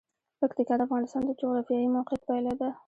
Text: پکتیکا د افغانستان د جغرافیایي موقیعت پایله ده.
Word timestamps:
پکتیکا 0.39 0.73
د 0.77 0.81
افغانستان 0.87 1.21
د 1.25 1.31
جغرافیایي 1.39 1.87
موقیعت 1.95 2.21
پایله 2.27 2.53
ده. 2.59 2.69